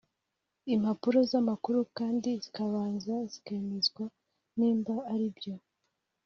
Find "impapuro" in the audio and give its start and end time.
0.73-1.17